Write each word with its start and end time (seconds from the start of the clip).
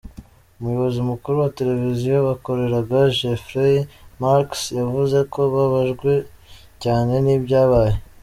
Umuyobozi 0.57 0.99
mukuru 1.09 1.35
wa 1.43 1.49
televiziyo 1.57 2.13
bakoreraga, 2.29 2.99
Jeffrey 3.17 3.75
Marks 4.21 4.61
yavuze 4.79 5.17
ko 5.33 5.39
babajwe 5.53 6.11
cyane 6.83 7.13
n’ 7.23 7.27
ibyabaye. 7.37 7.93